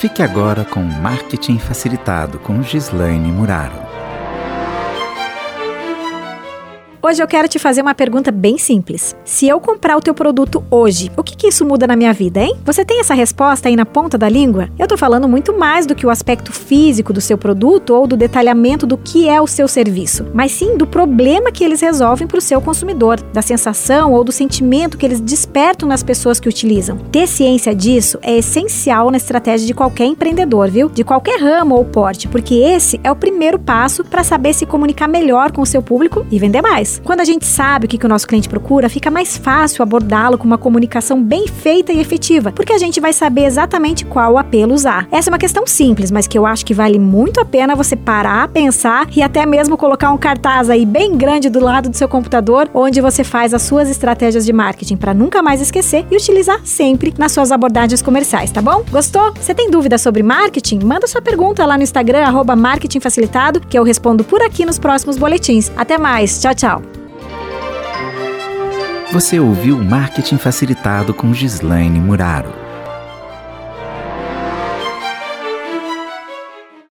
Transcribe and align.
Fique 0.00 0.22
agora 0.22 0.64
com 0.64 0.80
Marketing 0.80 1.58
Facilitado 1.58 2.38
com 2.38 2.62
Gislaine 2.62 3.30
Muraro. 3.30 3.89
Hoje 7.02 7.22
eu 7.22 7.26
quero 7.26 7.48
te 7.48 7.58
fazer 7.58 7.80
uma 7.80 7.94
pergunta 7.94 8.30
bem 8.30 8.58
simples. 8.58 9.16
Se 9.24 9.48
eu 9.48 9.58
comprar 9.58 9.96
o 9.96 10.02
teu 10.02 10.12
produto 10.12 10.62
hoje, 10.70 11.10
o 11.16 11.22
que, 11.22 11.34
que 11.34 11.46
isso 11.46 11.64
muda 11.64 11.86
na 11.86 11.96
minha 11.96 12.12
vida, 12.12 12.40
hein? 12.40 12.54
Você 12.62 12.84
tem 12.84 13.00
essa 13.00 13.14
resposta 13.14 13.70
aí 13.70 13.74
na 13.74 13.86
ponta 13.86 14.18
da 14.18 14.28
língua? 14.28 14.68
Eu 14.78 14.86
tô 14.86 14.98
falando 14.98 15.26
muito 15.26 15.58
mais 15.58 15.86
do 15.86 15.94
que 15.94 16.04
o 16.04 16.10
aspecto 16.10 16.52
físico 16.52 17.10
do 17.10 17.20
seu 17.20 17.38
produto 17.38 17.94
ou 17.94 18.06
do 18.06 18.18
detalhamento 18.18 18.86
do 18.86 18.98
que 18.98 19.30
é 19.30 19.40
o 19.40 19.46
seu 19.46 19.66
serviço, 19.66 20.26
mas 20.34 20.52
sim 20.52 20.76
do 20.76 20.86
problema 20.86 21.50
que 21.50 21.64
eles 21.64 21.80
resolvem 21.80 22.28
para 22.28 22.36
o 22.36 22.42
seu 22.42 22.60
consumidor, 22.60 23.18
da 23.32 23.40
sensação 23.40 24.12
ou 24.12 24.22
do 24.22 24.30
sentimento 24.30 24.98
que 24.98 25.06
eles 25.06 25.20
despertam 25.20 25.88
nas 25.88 26.02
pessoas 26.02 26.38
que 26.38 26.50
utilizam. 26.50 26.98
Ter 27.10 27.26
ciência 27.26 27.74
disso 27.74 28.18
é 28.20 28.36
essencial 28.36 29.10
na 29.10 29.16
estratégia 29.16 29.66
de 29.66 29.72
qualquer 29.72 30.04
empreendedor, 30.04 30.68
viu? 30.70 30.90
De 30.90 31.02
qualquer 31.02 31.40
ramo 31.40 31.76
ou 31.76 31.84
porte, 31.86 32.28
porque 32.28 32.56
esse 32.56 33.00
é 33.02 33.10
o 33.10 33.16
primeiro 33.16 33.58
passo 33.58 34.04
para 34.04 34.22
saber 34.22 34.52
se 34.52 34.66
comunicar 34.66 35.08
melhor 35.08 35.50
com 35.50 35.62
o 35.62 35.66
seu 35.66 35.80
público 35.80 36.26
e 36.30 36.38
vender 36.38 36.60
mais. 36.60 36.89
Quando 36.98 37.20
a 37.20 37.24
gente 37.24 37.44
sabe 37.44 37.86
o 37.86 37.88
que, 37.88 37.98
que 37.98 38.06
o 38.06 38.08
nosso 38.08 38.26
cliente 38.26 38.48
procura, 38.48 38.88
fica 38.88 39.10
mais 39.10 39.36
fácil 39.36 39.82
abordá-lo 39.82 40.38
com 40.38 40.44
uma 40.44 40.58
comunicação 40.58 41.22
bem 41.22 41.46
feita 41.46 41.92
e 41.92 42.00
efetiva, 42.00 42.50
porque 42.52 42.72
a 42.72 42.78
gente 42.78 43.00
vai 43.00 43.12
saber 43.12 43.44
exatamente 43.44 44.04
qual 44.04 44.38
apelo 44.38 44.74
usar. 44.74 45.06
Essa 45.12 45.30
é 45.30 45.32
uma 45.32 45.38
questão 45.38 45.66
simples, 45.66 46.10
mas 46.10 46.26
que 46.26 46.38
eu 46.38 46.46
acho 46.46 46.64
que 46.64 46.74
vale 46.74 46.98
muito 46.98 47.40
a 47.40 47.44
pena 47.44 47.76
você 47.76 47.94
parar, 47.94 48.48
pensar 48.48 49.06
e 49.14 49.22
até 49.22 49.44
mesmo 49.46 49.76
colocar 49.76 50.10
um 50.10 50.18
cartaz 50.18 50.70
aí 50.70 50.84
bem 50.84 51.16
grande 51.16 51.48
do 51.48 51.60
lado 51.60 51.88
do 51.88 51.96
seu 51.96 52.08
computador, 52.08 52.68
onde 52.74 53.00
você 53.00 53.22
faz 53.22 53.54
as 53.54 53.62
suas 53.62 53.90
estratégias 53.90 54.44
de 54.44 54.52
marketing 54.52 54.96
para 54.96 55.14
nunca 55.14 55.42
mais 55.42 55.60
esquecer 55.60 56.06
e 56.10 56.16
utilizar 56.16 56.60
sempre 56.64 57.14
nas 57.18 57.32
suas 57.32 57.52
abordagens 57.52 58.02
comerciais, 58.02 58.50
tá 58.50 58.62
bom? 58.62 58.82
Gostou? 58.90 59.32
Você 59.34 59.54
tem 59.54 59.70
dúvidas 59.70 60.02
sobre 60.02 60.22
marketing? 60.22 60.80
Manda 60.84 61.06
sua 61.06 61.22
pergunta 61.22 61.64
lá 61.66 61.76
no 61.76 61.82
Instagram, 61.82 62.24
arroba 62.24 62.56
Marketing 62.56 63.00
Facilitado, 63.00 63.60
que 63.60 63.78
eu 63.78 63.82
respondo 63.82 64.24
por 64.24 64.42
aqui 64.42 64.64
nos 64.64 64.78
próximos 64.78 65.16
boletins. 65.16 65.70
Até 65.76 65.98
mais, 65.98 66.40
tchau, 66.40 66.54
tchau! 66.54 66.79
Você 69.12 69.40
ouviu 69.40 69.76
Marketing 69.82 70.38
Facilitado 70.38 71.12
com 71.12 71.34
Gislaine 71.34 71.98
Muraro. 71.98 72.69